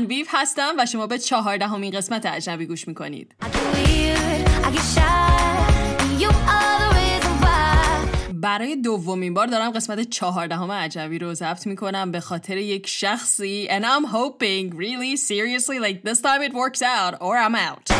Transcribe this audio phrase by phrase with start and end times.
[0.00, 3.34] من ویو هستم و شما به چهاردهمین قسمت اجنبی گوش می‌کنید.
[8.32, 13.84] برای دومین بار دارم قسمت چهاردهم اجنبی رو ضبط می‌کنم به خاطر یک شخصی and
[13.84, 17.90] I'm hoping really seriously like this time it works out or I'm out.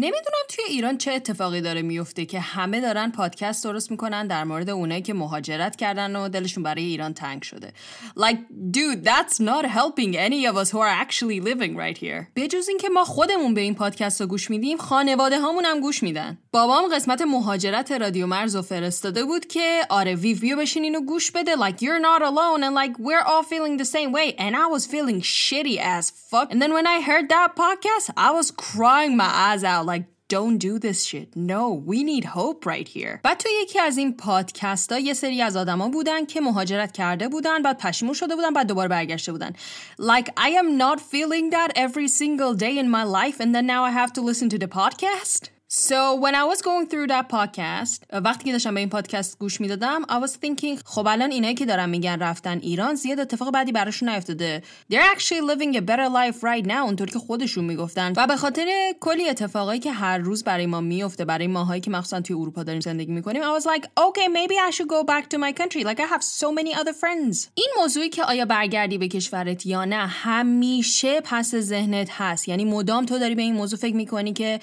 [0.00, 4.70] نمی‌دونم توی ایران چه اتفاقی داره میفته که همه دارن پادکست درست می‌کنن در مورد
[4.70, 7.72] اونایی که مهاجرت کردن و دلشون برای ایران تنگ شده.
[8.16, 8.38] Like,
[8.72, 12.26] dude, that's not helping any of us who are actually living right here.
[12.34, 16.02] به جز اینکه ما خودمون به این پادکست رو گوش میدیم، خانواده هامون هم گوش
[16.02, 16.38] میدن.
[16.58, 21.54] بابام قسمت مهاجرت رادیو مرز رو فرستاده بود که آره ویو بشینین و گوش بده
[21.56, 24.84] like you're not alone and like we're all feeling the same way and I was
[24.84, 29.30] feeling shitty as fuck and then when I heard that podcast I was crying my
[29.48, 30.04] eyes out like
[30.36, 31.28] don't do this shit.
[31.54, 33.20] No, we need hope right here.
[33.22, 37.28] بعد تو یکی از این پادکست ها یه سری از آدما بودن که مهاجرت کرده
[37.28, 39.52] بودن بعد پشیمون شده بودن بعد دوباره برگشته بودن.
[40.00, 43.84] Like I am not feeling that every single day in my life and then now
[43.84, 45.57] I have to listen to the podcast.
[45.70, 49.60] So when I was going through that podcast وقتی که داشتم به این پادکست گوش
[49.60, 53.72] می‌دادم I was thinking خب الان اینایی که دارن میگن رفتن ایران زیاد اتفاق بعدی
[53.72, 54.62] براشون نیفتاده.
[54.92, 58.12] They're actually living a better life right now اونطور که خودشون می‌گفتن.
[58.16, 62.20] و به خاطر کلی اتفاقایی که هر روز برای ما میفته برای ماهایی که مخصوصا
[62.20, 65.38] توی اروپا داریم زندگی می‌کنیم I was like okay maybe I should go back to
[65.38, 65.84] my country.
[65.84, 67.48] Like I have so many other friends.
[67.54, 72.48] این موضوعی که آیا برگردی به کشورت یا نه همیشه پس ذهنت هست.
[72.48, 74.60] یعنی مدام تو داری به این موضوع فکر می‌کنی که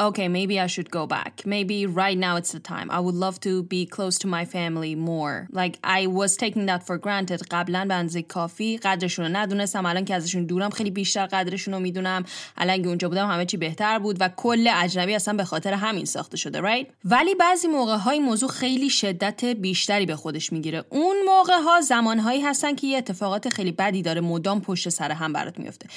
[0.00, 1.42] okay, maybe I should go back.
[1.44, 2.90] Maybe right now it's the time.
[2.90, 5.48] I would love to be close to my family more.
[5.50, 7.42] Like I was taking that for granted.
[7.50, 9.86] قبلا به اندازه کافی قدرشون رو ندونستم.
[9.86, 12.24] الان که ازشون دورم خیلی بیشتر قدرشون رو می‌دونم.
[12.56, 16.04] الان که اونجا بودم همه چی بهتر بود و کل اجنبی اصلا به خاطر همین
[16.04, 21.16] ساخته شده right ولی بعضی موقع های موضوع خیلی شدت بیشتری به خودش می‌گیره اون
[21.26, 25.32] موقع ها زمان هایی هستن که یه اتفاقات خیلی بدی داره مدام پشت سر هم
[25.32, 25.88] برات میفته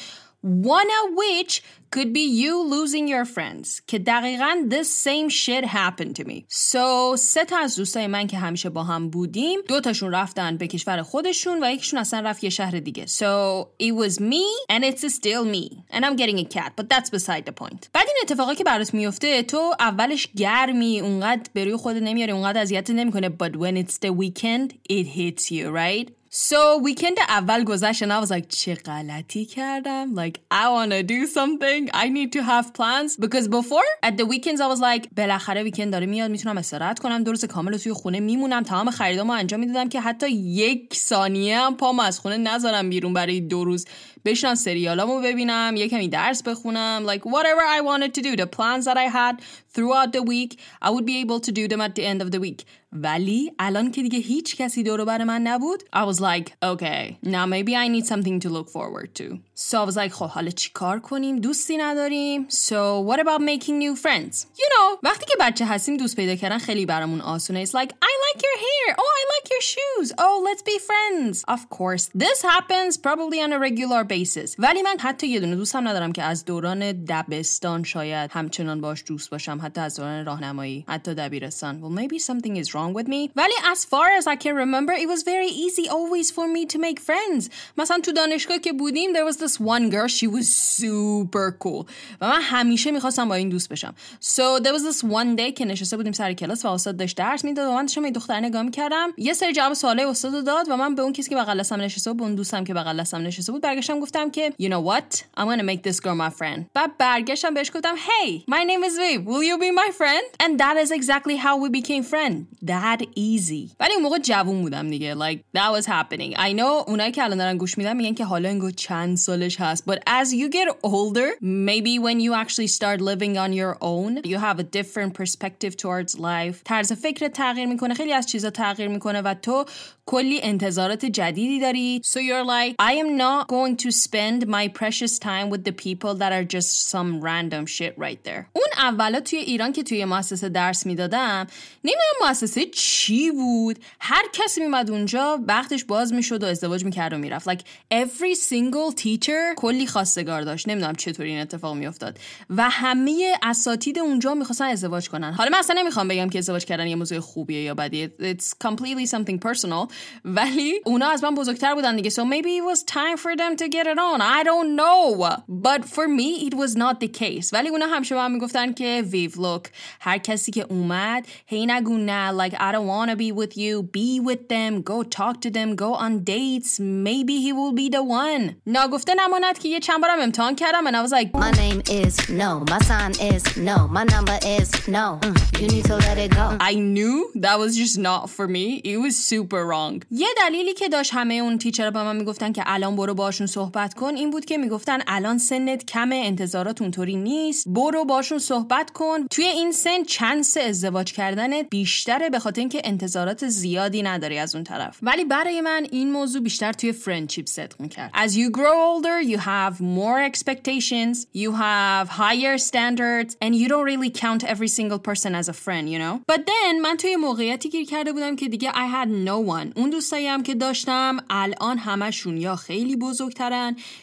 [0.42, 6.16] one of which could be you losing your friends که دقیقا the same shit happened
[6.16, 10.12] to me so سه تا از دوستای من که همیشه با هم بودیم دو تاشون
[10.12, 14.44] رفتن به کشور خودشون و یکیشون اصلا رفت یه شهر دیگه so it was me
[14.70, 18.06] and it's still me and I'm getting a cat but that's beside the point بعد
[18.06, 22.91] این اتفاقی که برات میفته تو اولش گرمی اونقدر به روی خودت نمیاری اونقدر اذیت
[22.91, 28.11] نمیکنه but when it's the weekend it hits you right So weekend اول گذشت and
[28.11, 30.15] I was like چه غلطی کردم.
[30.15, 31.89] Like I wanna do something.
[31.93, 33.17] I need to have plans.
[33.17, 37.23] Because before at the weekends I was like بالاخره ویکند داره میاد می‌تونم استراحت کنم
[37.23, 41.77] دو روز کامل توی خونه میمونم تمام خریدامو انجام می‌دادم که حتی یک ثانیه هم
[41.77, 43.85] پام از خونه نذارم بیرون برای دو روز.
[44.24, 48.84] بشنم سریالامو ببینم یه کمی درس بخونم like whatever I wanted to do the plans
[48.84, 49.34] that I had
[49.74, 52.41] throughout the week I would be able to do them at the end of the
[52.41, 57.16] week ولی الان که دیگه هیچ کسی دور بر من نبود I was like okay
[57.22, 60.50] now maybe I need something to look forward to so I was like خب حالا
[60.50, 65.34] چی کار کنیم دوستی نداریم so what about making new friends you know وقتی که
[65.41, 69.12] بچه هستیم دوست پیدا کردن خیلی برامون آسونه it's like I like your hair oh
[69.20, 73.58] I like your shoes oh let's be friends of course this happens probably on a
[73.58, 74.55] regular basis.
[74.59, 79.29] ولی من حتی یه دونه دوستم ندارم که از دوران دبستان شاید همچنان باش دوست
[79.29, 81.81] باشم حتی از دوران راهنمایی حتی دبیرستان.
[81.81, 83.29] Well maybe something is wrong with me.
[83.35, 86.79] ولی as far as I can remember it was very easy always for me to
[86.79, 87.49] make friends.
[87.77, 90.07] مثلا تو دانشگاه که بودیم there was this one girl.
[90.07, 90.47] She was
[90.81, 91.85] super cool.
[92.22, 93.95] و من همیشه می‌خواستم با این دوست بشم.
[94.22, 97.45] So there was this one day که نشسته بودیم سر کلاس و استاد داشت درس
[97.45, 99.09] می‌داد و من داشتم این دختر نگاه می‌کردم.
[99.17, 102.09] یه سری جواب سوالای استاد داد و من به اون کسی که بغل دستم نشسته
[102.09, 105.22] بود به اون دوستم که بغل دستم نشسته بود برگشتم گفتم که you know what
[105.36, 108.97] I'm gonna make this girl my friend بعد برگشتم بهش گفتم hey my name is
[108.98, 112.36] Viv will you be my friend and that is exactly how we became friends
[112.66, 117.12] that easy ولی اون موقع جوون بودم دیگه like that was happening I know اونایی
[117.12, 120.48] که الان دارن گوش میدن میگن که حالا انگار چند سالش هست but as you
[120.48, 125.15] get older maybe when you actually start living on your own you have a different
[125.15, 129.65] perspective towards life طرز فکر تغییر میکنه خیلی از چیزا تغییر میکنه و تو
[130.06, 135.20] کلی انتظارات جدیدی داری so you're like I am not going to spend my precious
[135.20, 138.46] time with the people that are just some random shit right there.
[138.53, 141.47] اون اولا توی ایران که توی مؤسسه درس می‌دادم
[141.84, 143.79] نمی‌دونم مؤسسه چی بود.
[143.99, 147.49] هر کسی میمد اونجا وقتش باز می‌شد و ازدواج می‌کرد و می‌رفت.
[147.49, 147.61] Like
[147.93, 150.70] every single teacher کلی خواستگار داشت.
[150.70, 152.20] نمی‌دونم چطور این اتفاق میافتاد.
[152.49, 155.34] و همه اساتید اونجا می‌خواستن ازدواج کنن.
[155.34, 158.11] حالا من اصلا نمی‌خوام بگم که ازدواج کردن یه موضوع خوبیه یا بدیه.
[158.20, 159.91] It's completely something personal.
[160.26, 162.09] ولی اونا از من بزرگتر بودن دیگه.
[162.09, 165.36] So maybe it was time for them to get get it on I don't know
[165.48, 169.04] but for me it was not the case ولی اونا همیشه به من میگفتن که
[169.06, 169.68] ویو look
[170.00, 174.21] هر کسی که اومد هی نگو نه like I don't wanna be with you be
[174.21, 178.54] with them go talk to them go on dates maybe he will be the one
[178.66, 182.28] ناگفته نماند که یه چند بارم امتحان کردم and I was like My name is
[182.28, 186.30] no my sign is no my number is no mm, you need to let it
[186.41, 190.74] go I knew that was just not for me it was super wrong یه دلیلی
[190.74, 194.29] که داشت همه اون تیچر به من میگفتن که الان برو باشون صحبت کن این
[194.32, 197.68] بود که می‌گفتن الان سنت کمه انتظارات اونطوری نیست.
[197.68, 199.28] برو باشون صحبت کن.
[199.28, 204.64] توی این سن chance ازدواج کردن بیشتره به خاطر اینکه انتظارات زیادی نداری از اون
[204.64, 204.97] طرف.
[205.02, 208.12] ولی برای من این موضوع بیشتر توی friendship صدق می‌کرد.
[208.14, 213.88] As you grow older you have more expectations you have higher standards and you don't
[213.91, 216.16] really count every single person as a friend you know?
[216.34, 219.68] But then من توی موقعیتی گیر کرده بودم که دیگه I had no one.
[219.76, 223.60] اون دوستایی هم که داشتم الان همشون یا خیلی بزرگترن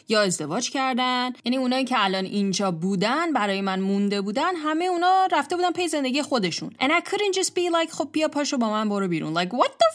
[0.09, 1.31] یا ازدواج کردن.
[1.45, 5.89] یعنی اونایی که الان اینجا بودن برای من مونده بودن همه اونا رفته بودن پی
[5.89, 6.71] زندگی خودشون.
[6.81, 9.45] And I couldn't just be like خب بیا پاشو با من برو بیرون.
[9.45, 9.88] Like what the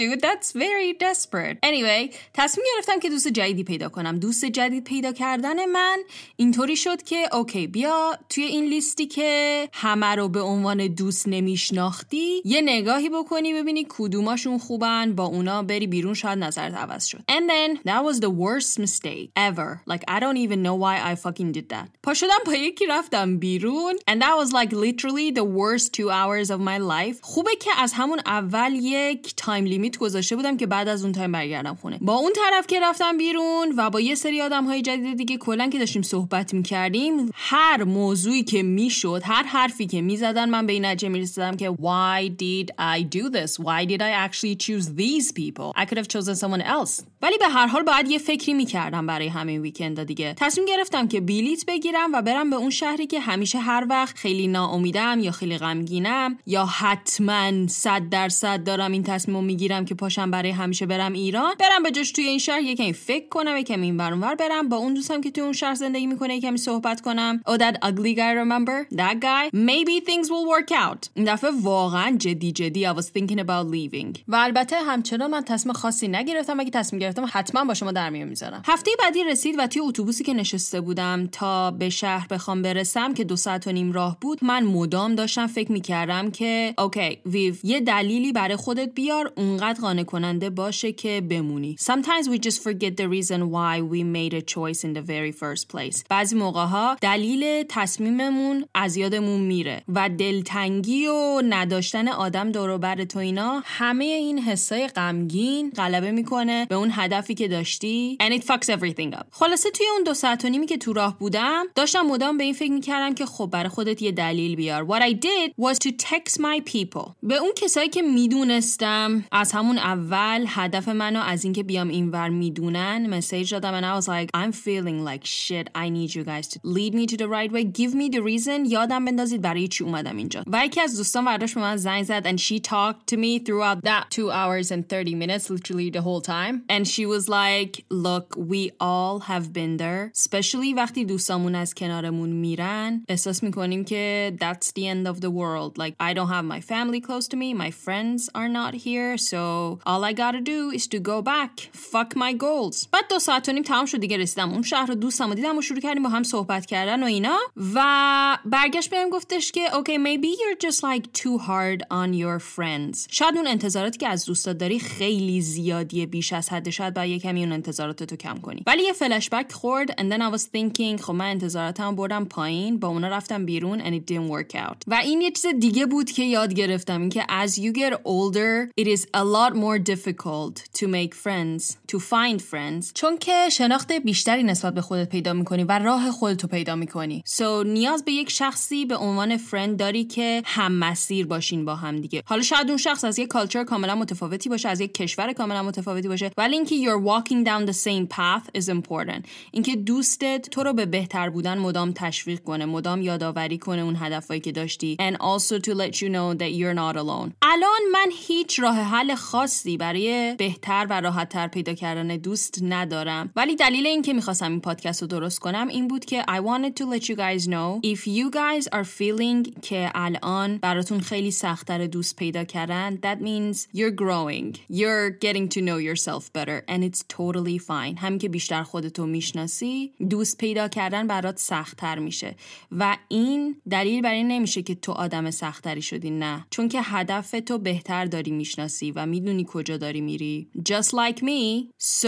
[0.00, 1.56] dude that's very desperate.
[1.70, 4.18] Anyway تصمیم گرفتم که دوست جدیدی پیدا کنم.
[4.18, 5.98] دوست جدید پیدا کردن من
[6.36, 12.42] اینطوری شد که okay بیا توی این لیستی که همه رو به عنوان دوست نمیشناختی
[12.44, 17.18] یه نگاهی بکنی ببینی کدوماشون خوبن با اونا بری بیرون شاید نظرت عوض شد.
[17.18, 19.80] And then that was the worst mistake ever.
[19.86, 21.88] Like I don't even know why I fucking did that.
[22.02, 23.94] پا شدم با یکی رفتم بیرون.
[24.10, 27.18] And that was like literally the worst two hours of my life.
[27.22, 31.32] خوبه که از همون اول یک time limit گذاشته بودم که بعد از اون time
[31.32, 31.98] برگردم خونه.
[32.00, 35.68] با اون طرف که رفتم بیرون و با یه سری آدم های جدید دیگه کلا
[35.70, 40.84] که داشتیم صحبت می‌کردیم هر موضوعی که می‌شد هر حرفی که می‌زدن من به این
[40.84, 43.64] نتیجه می‌رسیدم که why did I do this?
[43.64, 45.82] Why did I actually choose these people?
[45.82, 47.02] I could have chosen someone else.
[47.22, 50.34] ولی به هر حال باید یه فکری می‌کردم برای همین ویکند دیگه.
[50.36, 54.46] تصمیم گرفتم که بیلیت بگیرم و برم به اون شهری که همیشه هر وقت خیلی
[54.46, 60.50] ناامیدم یا خیلی غمگینم یا حتما صد درصد دارم این تصمیم می‌گیرم که پاشم برای
[60.50, 64.34] همیشه برم ایران برم به جاش توی این شهر یکمی فکر کنم یکمی این ور
[64.34, 64.68] برم.
[64.68, 67.40] با اون دوستم که توی اون شهر زندگی می‌کنه یکمی صحبت کنم.
[67.48, 68.96] Oh that ugly guy remember?
[68.96, 69.50] That guy?
[69.54, 71.08] Maybe things will work out.
[71.14, 74.18] این دفعه واقعا جدی جدی I was thinking about leaving.
[74.28, 76.60] و البته همچنان من تصمیم خاصی نگرفتم.
[76.60, 78.62] اگه تصمیم گرفتم حتما با شما در میون می‌ذارم.
[78.66, 83.24] هفته بعدی رسید و توی اتوبوسی که نشسته بودم تا به شهر بخوام برسم که
[83.24, 87.80] دو ساعت و نیم راه بود من مدام داشتم فکر می‌کردم که اوکی ویو یه
[87.80, 89.32] دلیلی برای خودت بیار.
[89.60, 91.76] اونقدر قانع کننده باشه که بمونی.
[91.80, 95.68] Sometimes we just forget the reason why we made a choice in the very first
[95.68, 96.04] place.
[96.08, 103.04] بعضی موقع ها دلیل تصمیممون از یادمون میره و دلتنگی و نداشتن آدم دور بر
[103.04, 108.18] تو اینا همه این حسای غمگین غلبه می‌کنه به اون هدفی که داشتی.
[108.22, 109.24] And it fucks everything up.
[109.30, 112.54] خلاصه توی اون دو ساعت و نیمی که تو راه بودم داشتم مدام به این
[112.54, 114.86] فکر می‌کردم که خب برای خودت یه دلیل بیار.
[114.86, 117.10] What I did was to text my people.
[117.22, 123.07] به اون کسایی که می‌دونستم از همون اول هدف منو از اینکه بیام اینور میدونن
[123.09, 126.59] مسیج دادم and I was like I'm feeling like shit I need you guys to
[126.63, 130.17] lead me to the right way give me the reason یادم بندازید برای چی اومدم
[130.17, 133.39] اینجا و یکی از دوستان برداشت به من زنگ زد and she talked to me
[133.39, 137.85] throughout that two hours and 30 minutes literally the whole time and she was like
[137.89, 144.33] look we all have been there especially وقتی دوستامون از کنارمون میرن احساس میکنیم که
[144.41, 147.53] that's the end of the world like I don't have my family close to me
[147.53, 149.38] my friends are not here so
[149.86, 151.52] all I gotta do is to go back.
[151.92, 152.88] Fuck my goals.
[152.92, 154.50] بعد دو ساعت و نیم تمام شد دیگه رسیدم.
[154.50, 157.38] اون شهر رو دوستم و دیدم و شروع کردیم با هم صحبت کردن و اینا.
[157.74, 163.06] و برگشت بهم گفتش که okay maybe you're just like too hard on your friends.
[163.10, 166.70] شاید اون انتظاراتی که از دوستات داری خیلی زیادیه بیش از حد.
[166.70, 168.62] شاید باید یه کمی اون انتظارات تو کم کنی.
[168.66, 172.78] ولی یه فلش بک خورد and then I was thinking خب من انتظاراتم بردم پایین
[172.78, 174.76] با اونا رفتم بیرون and it didn't work out.
[174.86, 178.86] و این یه چیز دیگه بود که یاد گرفتم اینکه as you get older it
[178.86, 181.60] is a lot more difficult to make friends
[181.92, 186.48] to find friends چون که شناخت بیشتری نسبت به خودت پیدا می‌کنی و راه خودتو
[186.48, 187.24] پیدا می‌کنی.
[187.26, 192.00] So نیاز به یک شخصی به عنوان فرند داری که هم مسیر باشین با هم
[192.00, 192.22] دیگه.
[192.26, 196.08] حالا شاید اون شخص از یک کالچر کاملا متفاوتی باشه از یک کشور کاملا متفاوتی
[196.08, 199.28] باشه ولی اینکه you're walking down the same path is important.
[199.50, 204.40] اینکه دوستت تو رو به بهتر بودن مدام تشویق کنه مدام یادآوری کنه اون هدفایی
[204.40, 204.96] که داشتی.
[205.00, 207.30] And also to let you know that you're not alone.
[207.42, 213.30] الان من هیچ راه حل خاصی برای بهتر و راحتتر پیدا کردن دوست ندارم.
[213.36, 216.84] ولی دلیل اینکه می‌خواستم این پادکست رو درست کنم این بود که I wanted to
[216.84, 222.16] let you guys know if you guys are feeling که الان براتون خیلی سختتر دوست
[222.16, 224.58] پیدا کردن that means you're growing.
[224.72, 227.98] You're getting to know yourself better and it's totally fine.
[227.98, 232.36] همین که بیشتر خودتو می‌شناسی دوست پیدا کردن برات سختتر میشه.
[232.72, 236.46] و این دلیل بر این نمیشه که تو آدم سختتری شدی نه.
[236.50, 240.48] چون که هدف تو بهتر داری می‌شناسی و می‌دونی کجا داری میری.
[240.58, 241.66] Just like me.
[241.78, 242.06] So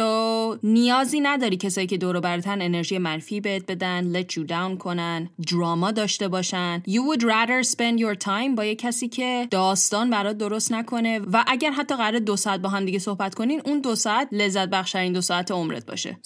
[0.63, 5.91] نیازی نداری کسایی که دورو براتن انرژی منفی بهت بدن let you down کنن دراما
[5.91, 6.83] داشته باشن.
[6.89, 11.45] You would rather spend your time با یه کسی که داستان برات درست نکنه و
[11.47, 15.13] اگر حتی قرار دو ساعت با هم دیگه صحبت کنین اون دو ساعت لذت بخشترین
[15.13, 16.19] دو ساعت عمرت باشه.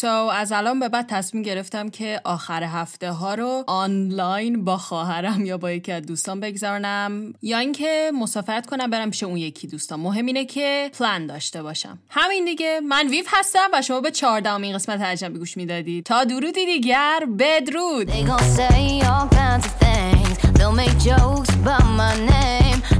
[0.00, 5.46] So از الان به بعد تصمیم گرفتم که آخر هفته ها رو آنلاین با خواهرم
[5.46, 10.00] یا با یکی از دوستان بگذارنم یا اینکه مسافرت کنم برم پیش اون یکی دوستان.
[10.00, 14.74] مهم اینه که پلان داشته باشم همین دیگه من ویف هستم و شما به چهاردهمین
[14.74, 18.10] قسمت اجنبی گوش می‌دادید تا درودی دیگر بدرود.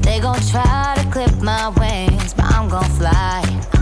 [0.05, 3.74] They gon' try to clip my wings, but I'm gon' fly.